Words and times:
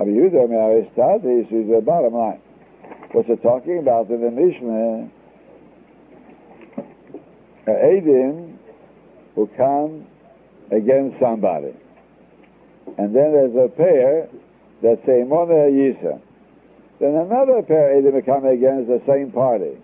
Rabbi 0.00 0.12
Yehuda 0.12 0.48
Me'aristatis 0.48 1.52
is 1.52 1.68
the 1.68 1.82
bottom 1.84 2.14
line. 2.14 2.40
What's 3.12 3.28
it 3.28 3.42
talking 3.42 3.80
about 3.80 4.08
in 4.08 4.22
the 4.22 4.30
Mishnah? 4.30 5.10
Eidim 7.68 8.56
who 9.34 9.46
come 9.58 10.06
against 10.72 11.20
somebody. 11.20 11.74
And 12.96 13.14
then 13.14 13.32
there's 13.32 13.54
a 13.54 13.68
pair 13.68 14.26
that 14.80 15.04
say 15.04 15.22
Mona 15.28 15.68
Yisa. 15.68 16.18
Then 16.98 17.16
another 17.16 17.60
pair 17.60 18.00
Eidim 18.00 18.24
come 18.24 18.46
against 18.46 18.88
the 18.88 19.02
same 19.06 19.30
party. 19.30 19.76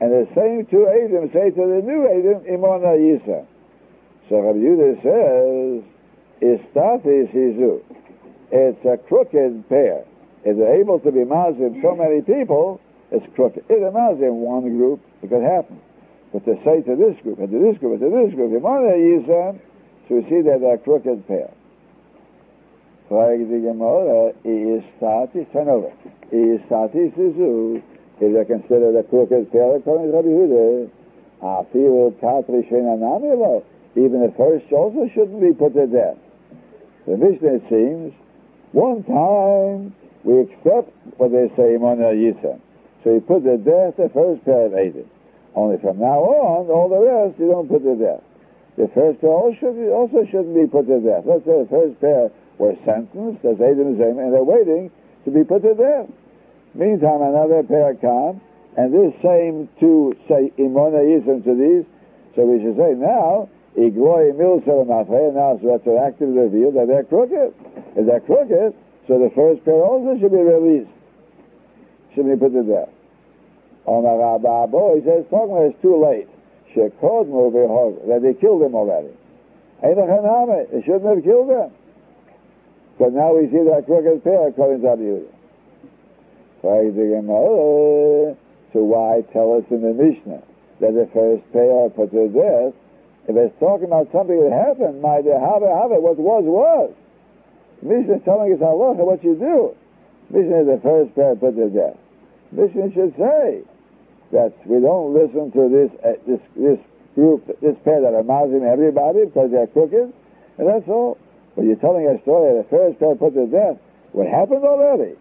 And 0.00 0.12
the 0.12 0.28
same 0.36 0.64
two 0.70 0.86
Eidim 0.86 1.32
say 1.32 1.50
to 1.50 1.56
the 1.56 1.82
new 1.82 2.06
Eidim, 2.06 2.48
Imona 2.48 2.94
Yisa. 2.94 3.44
So 4.28 4.42
Rabbi 4.42 4.58
Yehuda 4.60 5.02
says, 5.02 5.82
Istatis 6.40 7.34
Hizu. 7.34 7.82
It's 8.50 8.84
a 8.84 8.96
crooked 9.08 9.68
pair. 9.68 10.04
If 10.44 10.56
they're 10.56 10.80
able 10.80 11.00
to 11.00 11.10
be 11.10 11.20
mazim 11.20 11.82
so 11.82 11.96
many 11.96 12.22
people, 12.22 12.80
it's 13.10 13.26
crooked. 13.34 13.64
If 13.68 13.80
they're 13.80 14.32
one 14.32 14.76
group, 14.76 15.00
it 15.22 15.28
could 15.28 15.42
happen. 15.42 15.80
But 16.32 16.44
to 16.44 16.54
say 16.64 16.82
to 16.82 16.96
this 16.96 17.20
group, 17.22 17.38
and 17.38 17.50
to 17.50 17.58
this 17.58 17.78
group, 17.78 18.00
and 18.00 18.10
to 18.10 18.26
this 18.26 18.34
group, 18.34 18.52
Imona 18.52 18.94
Yisa, 18.94 19.58
so 20.08 20.14
we 20.14 20.22
see 20.28 20.42
that 20.42 20.60
they're 20.60 20.74
a 20.74 20.78
crooked 20.78 21.26
pair. 21.26 21.50
Fragt 23.08 23.50
die 23.50 23.60
Gemara, 23.60 24.32
Istatis, 24.44 25.50
turn 25.52 25.68
over. 25.68 25.92
Istatis 26.32 27.14
Hizu. 27.14 27.82
If 28.18 28.32
they 28.32 28.44
consider 28.44 28.92
the 28.92 29.02
crooked 29.02 29.52
pair 29.52 29.76
according 29.76 30.10
to 30.10 30.16
Rabbi 30.16 30.28
Yehuda, 30.28 30.90
Afilu 31.42 32.12
Katri 32.20 32.68
Shenanamilo. 32.70 33.62
Even 33.94 34.22
the 34.22 34.32
first 34.36 34.72
also 34.72 35.08
shouldn't 35.14 35.40
be 35.40 35.52
put 35.52 35.74
to 35.74 35.86
death. 35.86 36.16
The 37.06 37.16
Mishnah 37.16 37.60
seems, 37.68 38.14
one 38.72 39.02
time 39.04 39.94
we 40.24 40.40
accept 40.40 40.90
what 41.18 41.30
they 41.30 41.48
say 41.56 41.76
Mona 41.78 42.10
Yisa. 42.14 42.58
So 43.04 43.14
you 43.14 43.20
put 43.20 43.44
the 43.44 43.56
death 43.56 43.96
the 43.96 44.10
first 44.10 44.44
pair 44.44 44.66
of 44.66 44.72
Eidim. 44.72 45.06
Only 45.54 45.78
from 45.78 45.98
now 45.98 46.20
on, 46.20 46.68
all 46.68 46.90
the 46.90 47.00
rest 47.00 47.38
you 47.38 47.48
don't 47.48 47.68
put 47.68 47.82
to 47.84 47.96
death. 47.96 48.22
The 48.76 48.88
first 48.92 49.20
pair 49.20 49.30
also, 49.30 49.72
also 49.94 50.26
shouldn't 50.26 50.52
be 50.52 50.66
put 50.66 50.86
to 50.90 51.00
death. 51.00 51.24
Let's 51.24 51.46
say 51.46 51.64
the 51.64 51.70
first 51.70 52.00
pair 52.00 52.28
were 52.58 52.74
sentenced 52.84 53.44
as 53.44 53.56
Zayim, 53.56 54.18
and 54.18 54.34
they're 54.34 54.44
waiting 54.44 54.90
to 55.24 55.30
be 55.30 55.44
put 55.44 55.62
to 55.62 55.74
death. 55.74 56.10
Meantime, 56.74 57.22
another 57.22 57.62
pair 57.62 57.94
come, 57.94 58.40
and 58.76 58.92
this 58.92 59.14
same 59.22 59.68
two 59.80 60.12
say 60.28 60.52
Imona 60.58 61.00
Yisem 61.00 61.40
to 61.44 61.54
these, 61.56 61.86
so 62.36 62.44
we 62.44 62.60
should 62.60 62.76
say 62.76 62.92
now, 62.92 63.48
Igloy 63.76 64.32
Milsel 64.32 64.86
now 64.86 65.04
it's 65.06 65.64
retroactively 65.64 66.44
revealed 66.44 66.74
that 66.76 66.86
they're 66.88 67.04
crooked. 67.04 67.54
If 67.96 68.06
they're 68.06 68.20
crooked, 68.20 68.74
so 69.08 69.18
the 69.18 69.30
first 69.34 69.64
pair 69.64 69.82
also 69.82 70.20
should 70.20 70.32
be 70.32 70.38
released. 70.38 70.90
Should 72.14 72.26
be 72.26 72.36
put 72.36 72.52
to 72.52 72.62
death. 72.62 72.90
Omar 73.86 74.36
Abba, 74.36 74.68
he 74.96 75.02
says, 75.04 75.24
talking 75.30 75.56
about 75.56 75.70
it's 75.72 75.80
too 75.80 75.96
late. 75.96 76.28
Shekod 76.74 77.32
that 78.08 78.20
they 78.22 78.34
killed 78.34 78.62
him 78.62 78.74
already. 78.74 79.14
They 79.80 80.82
shouldn't 80.84 81.06
have 81.06 81.24
killed 81.24 81.48
him. 81.48 81.70
But 82.98 83.12
now 83.12 83.34
we 83.36 83.46
see 83.48 83.64
that 83.64 83.86
crooked 83.86 84.24
pair 84.24 84.48
according 84.48 84.80
to 84.82 84.88
Rabbi 84.88 85.02
Yehuda. 85.02 85.32
Oh, 87.30 88.36
so 88.72 88.82
why 88.82 89.22
tell 89.32 89.54
us 89.54 89.64
in 89.70 89.82
the 89.82 89.92
Mishnah 89.92 90.42
that 90.80 90.92
the 90.92 91.08
first 91.14 91.52
pair 91.52 91.88
put 91.90 92.10
to 92.10 92.28
death? 92.28 92.74
If 93.28 93.36
it's 93.36 93.58
talking 93.60 93.86
about 93.86 94.10
something 94.12 94.38
that 94.38 94.52
happened, 94.52 95.02
my 95.02 95.20
dear, 95.22 95.38
have 95.38 95.62
it, 95.62 95.68
have 95.68 95.92
it, 95.92 96.02
what 96.02 96.16
was, 96.16 96.44
was. 96.44 96.94
Mishnah 97.86 98.16
is 98.16 98.24
telling 98.24 98.52
us 98.52 98.58
halacha 98.58 99.06
what 99.06 99.22
you 99.22 99.36
do. 99.38 99.74
Mishnah 100.30 100.60
is 100.62 100.66
the 100.66 100.80
first 100.82 101.14
pair 101.14 101.36
put 101.36 101.54
to 101.54 101.70
death. 101.70 101.96
Mishnah 102.50 102.90
should 102.92 103.14
say 103.14 103.62
that 104.32 104.52
we 104.66 104.80
don't 104.82 105.14
listen 105.14 105.52
to 105.54 105.68
this 105.70 105.90
uh, 106.02 106.18
this 106.26 106.42
this 106.58 106.80
group, 107.14 107.46
this 107.60 107.76
pair 107.84 108.02
that 108.02 108.12
are 108.12 108.26
mazim 108.26 108.66
everybody 108.66 109.24
because 109.24 109.50
they're 109.50 109.68
crooked, 109.70 110.12
and 110.58 110.66
that's 110.66 110.88
all. 110.88 111.16
But 111.54 111.64
you're 111.64 111.76
telling 111.76 112.06
a 112.06 112.20
story 112.22 112.58
the 112.58 112.68
first 112.68 112.98
pair 112.98 113.14
put 113.14 113.34
to 113.34 113.46
death. 113.46 113.78
What 114.12 114.26
happened 114.26 114.64
already? 114.64 115.14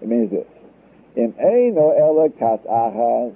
It 0.00 0.08
means 0.08 0.30
this. 0.30 0.46
In 1.14 1.32
Elakat 1.34 2.64
Ahaz, 2.66 3.32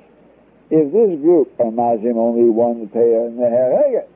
if 0.71 0.93
this 0.93 1.21
group 1.21 1.55
are 1.61 1.71
mazim 1.71 2.17
only 2.17 2.51
one 2.51 2.89
pair, 2.89 3.27
in 3.27 3.37
the 3.37 3.43
nehereges. 3.49 4.11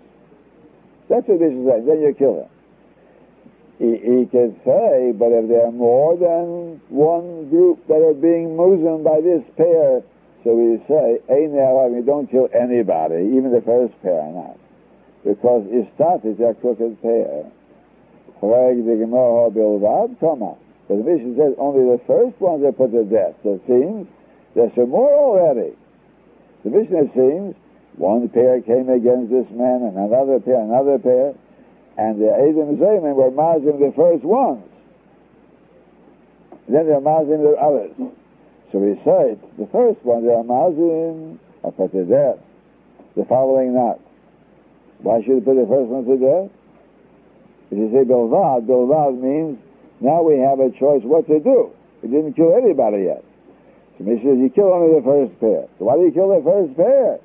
That's 1.11 1.27
what 1.27 1.43
this 1.43 1.53
is 1.53 1.67
saying. 1.67 1.87
Then 1.87 2.01
you 2.01 2.15
kill 2.15 2.47
them. 2.47 2.51
He, 3.83 3.99
he 3.99 4.31
say, 4.63 5.11
but 5.11 5.35
if 5.35 5.49
there 5.49 5.67
are 5.67 5.73
more 5.73 6.17
than 6.17 6.81
one 6.89 7.51
group 7.51 7.85
that 7.89 7.99
are 7.99 8.15
being 8.15 8.55
muzzled 8.55 9.03
by 9.03 9.21
this 9.21 9.43
pair, 9.57 10.03
so 10.45 10.55
we 10.55 10.79
say, 10.87 11.19
you 11.27 12.03
don't 12.07 12.31
kill 12.31 12.49
anybody, 12.55 13.37
even 13.37 13.51
the 13.51 13.61
first 13.61 14.01
pair 14.03 14.23
not. 14.33 14.57
Because 15.25 15.67
Istat 15.67 16.25
is 16.25 16.39
a 16.41 16.55
crooked 16.55 17.03
pair. 17.03 17.51
But 20.91 20.97
the 20.97 21.05
Mishnah 21.05 21.37
says 21.37 21.55
only 21.59 21.91
the 21.91 22.01
first 22.07 22.41
ones 22.41 22.65
are 22.65 22.73
put 22.73 22.93
to 22.93 23.05
death. 23.05 23.35
So 23.43 23.55
it 23.55 23.63
seems 23.67 24.07
there's 24.55 24.75
some 24.75 24.91
more 24.91 25.13
already. 25.13 25.75
The 26.65 26.71
Mishnah, 26.71 27.05
it 27.05 27.13
seems 27.15 27.55
one 28.01 28.31
pair 28.31 28.63
came 28.63 28.89
against 28.89 29.31
this 29.31 29.45
man, 29.53 29.85
and 29.85 29.93
another 29.93 30.41
pair, 30.41 30.59
another 30.61 30.99
pair, 30.99 31.35
and 31.99 32.17
the 32.17 32.33
Adam 32.33 32.81
Zayman 32.81 33.13
were 33.15 33.31
mazim 33.31 33.79
the 33.79 33.93
first 33.95 34.25
ones. 34.25 34.65
Then 36.67 36.87
they're 36.87 37.05
mazim 37.05 37.45
the 37.45 37.61
others. 37.61 37.93
So 38.73 38.79
we 38.79 38.97
say 39.05 39.37
the 39.59 39.69
first 39.69 40.01
one 40.03 40.25
they 40.25 40.33
are 40.33 40.43
mazim 40.43 41.37
are 41.63 41.73
to 41.73 42.05
death. 42.05 42.39
The 43.17 43.27
following 43.27 43.75
not. 43.75 44.01
Why 45.03 45.21
should 45.21 45.45
put 45.45 45.57
the 45.57 45.69
first 45.69 45.93
one 45.93 46.07
to 46.07 46.17
death? 46.17 46.51
If 47.71 47.79
you 47.79 47.91
say 47.93 48.09
Bilvad, 48.09 48.65
Bilvad 48.65 49.21
means 49.21 49.59
now 50.01 50.23
we 50.23 50.39
have 50.39 50.59
a 50.59 50.71
choice 50.71 51.03
what 51.05 51.27
to 51.27 51.39
do. 51.39 51.71
We 52.03 52.09
didn't 52.09 52.33
kill 52.33 52.57
anybody 52.57 53.13
yet. 53.13 53.25
So 53.99 54.05
he 54.05 54.17
says 54.25 54.39
you 54.41 54.49
kill 54.49 54.73
only 54.73 54.97
the 54.97 55.05
first 55.05 55.39
pair. 55.39 55.69
So 55.79 55.85
why 55.85 55.97
do 55.97 56.09
you 56.09 56.13
kill 56.13 56.33
the 56.33 56.41
first 56.41 56.77
pair? 56.77 57.21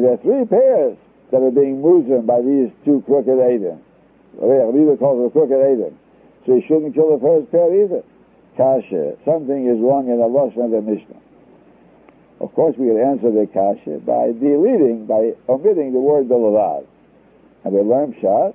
There 0.00 0.14
are 0.14 0.16
three 0.16 0.44
pairs, 0.46 0.96
that 1.32 1.40
are 1.40 1.50
being 1.50 1.80
moved 1.80 2.12
by 2.26 2.40
these 2.44 2.70
two 2.84 3.02
crooked 3.04 3.40
Adam. 3.40 3.80
Rabbi 4.36 4.96
calls 5.00 5.26
it 5.26 5.32
crooked 5.32 5.56
Adam. 5.56 5.98
So 6.46 6.54
he 6.54 6.60
shouldn't 6.68 6.94
kill 6.94 7.16
the 7.16 7.20
first 7.20 7.50
pair 7.50 7.72
either. 7.72 8.04
Kasha, 8.56 9.16
something 9.24 9.66
is 9.66 9.80
wrong 9.80 10.12
in 10.12 10.20
the 10.20 10.28
Lashon 10.28 10.68
of 10.68 10.70
the 10.70 10.82
Mishnah. 10.84 11.20
Of 12.40 12.52
course, 12.54 12.76
we 12.76 12.88
could 12.88 13.00
answer 13.00 13.32
the 13.32 13.48
kasha 13.48 14.00
by 14.04 14.32
deleting, 14.36 15.06
by 15.06 15.32
omitting 15.48 15.92
the 15.92 16.00
word 16.00 16.28
Bilavad. 16.28 16.84
And 17.64 17.72
we 17.72 17.80
learn 17.80 18.14
shot 18.20 18.54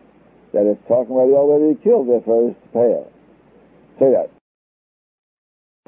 that 0.53 0.69
it's 0.69 0.81
talking 0.87 1.15
about 1.15 1.27
he 1.27 1.33
already 1.33 1.75
killed 1.81 2.07
the 2.07 2.21
first 2.25 2.59
pair. 2.73 3.05
Say 3.97 4.13
that. 4.13 4.29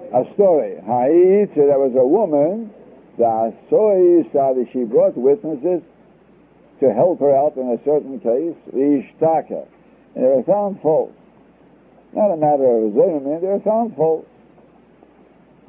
A 0.10 0.34
story. 0.34 0.80
Ha'id, 0.82 1.50
so 1.54 1.68
there 1.68 1.78
was 1.78 1.94
a 1.94 2.08
woman, 2.08 2.72
she 4.72 4.84
brought 4.84 5.18
witnesses 5.18 5.82
to 6.80 6.94
help 6.94 7.20
her 7.20 7.36
out 7.36 7.58
in 7.58 7.68
a 7.70 7.84
certain 7.84 8.20
case, 8.20 8.56
ishtaka. 8.74 9.68
And 10.16 10.24
they 10.24 10.30
were 10.30 10.44
found 10.44 10.82
false. 10.82 11.12
Not 12.14 12.32
a 12.32 12.38
matter 12.38 12.66
of 12.66 12.94
zayman, 12.94 13.42
they 13.42 13.48
were 13.48 13.60
found 13.60 13.96
false. 13.96 14.26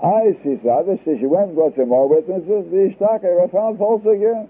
I 0.03 0.33
see 0.43 0.59
Sada, 0.63 0.99
so 1.05 1.19
she 1.19 1.27
went 1.27 1.49
and 1.49 1.57
got 1.57 1.77
some 1.77 1.89
more 1.89 2.09
witnesses, 2.09 2.73
ishtaka 2.73 3.25
were 3.25 3.49
found 3.49 3.79
false 3.79 4.03
again. 4.07 4.49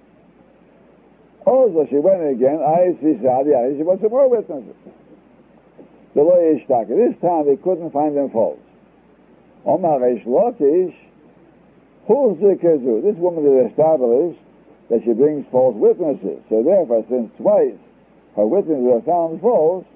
Also, 1.46 1.86
she 1.88 1.96
went 1.96 2.22
again, 2.22 2.60
I 2.60 2.94
see 3.00 3.18
Sada, 3.22 3.74
she 3.76 3.82
got 3.82 4.00
some 4.00 4.10
more 4.10 4.28
witnesses. 4.28 4.76
The 6.14 6.22
law 6.22 6.36
ishtaka. 6.36 6.88
This 6.88 7.20
time 7.20 7.46
they 7.46 7.56
couldn't 7.56 7.92
find 7.92 8.16
them 8.16 8.30
false. 8.30 8.58
Omar 9.64 10.00
Reish 10.00 10.24
Lakish, 10.26 10.94
This 12.10 13.16
woman 13.16 13.46
is 13.46 13.70
established 13.70 14.40
that 14.90 15.02
she 15.04 15.12
brings 15.12 15.46
false 15.50 15.76
witnesses. 15.76 16.42
So 16.48 16.62
therefore, 16.62 17.04
since 17.08 17.30
twice 17.38 17.78
her 18.34 18.46
witnesses 18.46 18.86
are 18.90 19.02
found 19.02 19.40
false, 19.40 19.86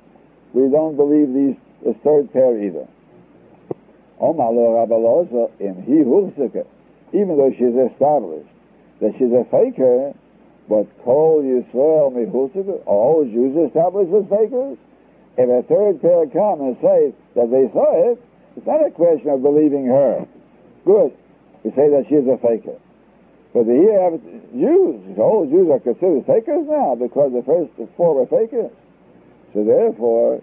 we 0.52 0.70
don't 0.70 0.96
believe 0.96 1.34
these 1.34 1.56
this 1.82 1.96
third 2.04 2.32
pair 2.32 2.56
either. 2.62 2.86
even 7.12 7.36
though 7.36 7.52
she's 7.52 7.74
established 7.92 8.48
that 9.00 9.12
she's 9.18 9.32
a 9.32 9.44
faker, 9.50 10.14
but 10.68 10.86
Kol 11.04 11.42
Yisrael 11.42 12.14
mihusika, 12.14 12.80
all 12.86 13.24
Jews 13.24 13.56
established 13.68 14.14
as 14.14 14.24
fakers. 14.30 14.78
If 15.36 15.50
a 15.50 15.62
third 15.66 16.00
pair 16.00 16.26
come 16.28 16.60
and 16.62 16.76
say 16.80 17.12
that 17.34 17.50
they 17.50 17.68
saw 17.72 18.12
it, 18.12 18.22
it's 18.56 18.66
not 18.66 18.86
a 18.86 18.90
question 18.90 19.28
of 19.30 19.42
believing 19.42 19.86
her. 19.86 20.26
Good. 20.86 21.12
We 21.64 21.70
say 21.70 21.88
that 21.88 22.04
she's 22.08 22.28
a 22.28 22.36
faker. 22.38 22.78
But 23.54 23.64
here 23.64 24.10
have 24.10 24.20
Jews. 24.52 25.18
All 25.18 25.46
Jews 25.48 25.70
are 25.70 25.80
considered 25.80 26.26
fakers 26.26 26.66
now 26.68 26.94
because 26.94 27.32
the 27.32 27.42
first 27.42 27.72
four 27.96 28.14
were 28.14 28.26
fakers. 28.26 28.70
So 29.54 29.64
therefore, 29.64 30.42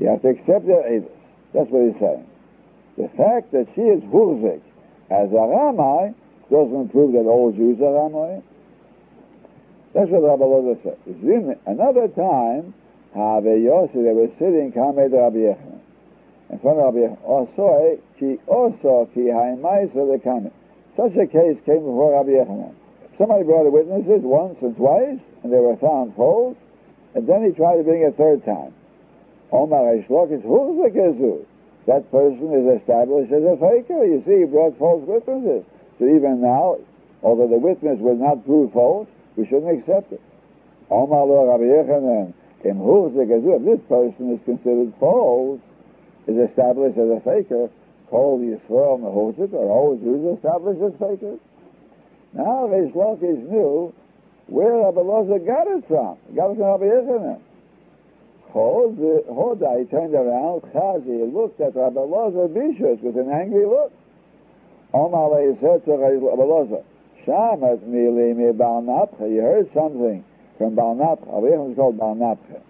you 0.00 0.08
have 0.08 0.22
to 0.22 0.28
accept 0.28 0.66
their 0.66 0.82
edus. 0.82 1.10
That's 1.52 1.68
what 1.68 1.90
he's 1.90 2.00
saying. 2.00 2.26
The 2.96 3.08
fact 3.16 3.52
that 3.52 3.66
she 3.74 3.82
is 3.82 4.02
hurzik 4.04 4.62
as 5.10 5.30
a 5.30 5.42
ramai 5.44 6.14
doesn't 6.50 6.90
prove 6.90 7.12
that 7.12 7.28
all 7.28 7.52
Jews 7.52 7.80
are 7.80 8.08
ramai. 8.08 8.42
That's 9.92 10.10
what 10.10 10.22
Rabbi 10.22 10.44
Loza 10.44 10.82
said. 10.82 11.58
Another 11.66 12.06
time, 12.08 12.74
Have 13.14 13.42
Yossi, 13.42 13.94
they 13.94 14.14
were 14.14 14.30
sitting 14.38 14.70
Kamed 14.72 15.12
Rabbi 15.12 15.50
Eh, 16.52 16.56
haimaisa 19.32 19.94
the 19.94 20.50
Such 20.96 21.16
a 21.16 21.26
case 21.26 21.58
came 21.64 21.78
before 21.78 22.12
Rabbi 22.12 22.30
Yochanan. 22.30 22.74
Somebody 23.18 23.44
brought 23.44 23.70
witnesses 23.70 24.22
once 24.22 24.56
and 24.62 24.76
twice, 24.76 25.20
and 25.42 25.52
they 25.52 25.58
were 25.58 25.76
found 25.76 26.14
false, 26.16 26.56
and 27.14 27.26
then 27.26 27.44
he 27.44 27.52
tried 27.52 27.76
to 27.76 27.82
bring 27.84 28.04
a 28.04 28.10
third 28.12 28.44
time. 28.44 28.72
Omar 29.52 29.94
Eshlokis, 29.94 30.42
who's 30.42 30.82
the 30.82 30.90
Gezu? 30.90 31.44
That 31.86 32.10
person 32.10 32.52
is 32.52 32.80
established 32.80 33.32
as 33.32 33.42
a 33.42 33.56
faker. 33.56 34.04
You 34.04 34.22
see, 34.26 34.40
he 34.40 34.44
brought 34.44 34.78
false 34.78 35.06
witnesses. 35.06 35.64
So 35.98 36.04
even 36.04 36.40
now, 36.40 36.78
although 37.22 37.48
the 37.48 37.58
witness 37.58 37.98
will 38.00 38.16
not 38.16 38.44
prove 38.44 38.72
false, 38.72 39.08
we 39.36 39.46
shouldn't 39.46 39.78
accept 39.78 40.12
it. 40.12 40.20
Omar 40.90 41.26
lo 41.26 41.46
Rabbi 41.46 41.64
Yochanan, 41.64 42.34
who's 42.62 43.14
the? 43.14 43.22
If 43.22 43.64
this 43.64 43.80
person 43.88 44.34
is 44.34 44.40
considered 44.44 44.92
false, 44.98 45.60
is 46.26 46.36
established 46.48 46.98
as 46.98 47.08
a 47.08 47.20
faker, 47.20 47.68
called 48.08 48.42
the 48.42 48.58
Yisrael 48.58 48.98
Mehuzit, 48.98 49.52
or 49.52 49.70
all 49.70 49.96
Jews 49.96 50.36
established 50.36 50.82
as 50.82 50.92
fakers. 50.98 51.38
Now 52.32 52.66
Reish 52.66 52.92
Lakish 52.92 53.48
knew 53.48 53.92
where 54.46 54.72
Loza 54.72 55.38
got 55.46 55.66
it 55.66 55.86
from. 55.86 56.16
He 56.28 56.34
got 56.34 56.50
it 56.50 56.56
from 56.56 56.66
Rabbi 56.66 56.86
Yochanan. 56.86 57.40
Hoda, 58.52 59.78
he 59.78 59.84
turned 59.86 60.14
around, 60.14 60.62
Chazi, 60.74 61.32
looked 61.32 61.60
at 61.60 61.76
Rabbi 61.76 62.00
Loza 62.00 62.48
Bishus 62.48 63.00
with 63.00 63.16
an 63.16 63.30
angry 63.30 63.64
look. 63.64 63.92
Omar 64.92 65.30
said 65.60 65.84
to 65.84 65.92
Rabbi 65.96 66.42
Loza, 66.42 66.82
Shamat 67.24 67.78
mili 67.86 68.34
mi 68.34 68.52
Bar 68.52 68.82
Nafcha, 68.82 69.30
you 69.30 69.40
heard 69.40 69.70
something 69.72 70.24
from 70.58 70.74
Bar 70.74 70.94
Nafcha. 70.96 71.26
Rabbi 71.26 71.46
Yochanan 71.46 71.66
was 71.68 71.76
called 71.76 71.98
Bar 71.98 72.14
Nafcha. 72.16 72.60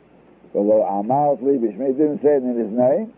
Although 0.53 0.83
Amar 0.83 1.37
Libish, 1.37 1.73
he 1.73 1.93
didn't 1.95 2.21
say 2.21 2.35
it 2.37 2.43
in 2.43 2.59
his 2.59 2.71
name, 2.71 3.09